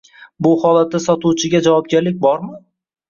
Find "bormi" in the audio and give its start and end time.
2.25-2.59